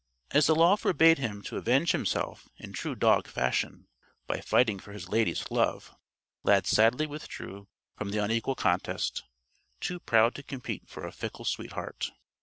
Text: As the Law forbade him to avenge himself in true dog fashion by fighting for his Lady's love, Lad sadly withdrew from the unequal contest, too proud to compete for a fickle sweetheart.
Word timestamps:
As 0.31 0.47
the 0.47 0.55
Law 0.55 0.75
forbade 0.77 1.19
him 1.19 1.43
to 1.43 1.57
avenge 1.57 1.91
himself 1.91 2.49
in 2.57 2.73
true 2.73 2.95
dog 2.95 3.27
fashion 3.27 3.85
by 4.25 4.41
fighting 4.41 4.79
for 4.79 4.93
his 4.93 5.09
Lady's 5.09 5.51
love, 5.51 5.95
Lad 6.41 6.65
sadly 6.65 7.05
withdrew 7.05 7.67
from 7.99 8.09
the 8.09 8.17
unequal 8.17 8.55
contest, 8.55 9.21
too 9.79 9.99
proud 9.99 10.33
to 10.33 10.41
compete 10.41 10.89
for 10.89 11.05
a 11.05 11.11
fickle 11.11 11.45
sweetheart. 11.45 12.09